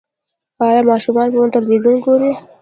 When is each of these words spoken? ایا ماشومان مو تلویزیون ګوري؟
ایا 0.65 0.81
ماشومان 0.89 1.27
مو 1.33 1.41
تلویزیون 1.55 1.95
ګوري؟ 2.05 2.31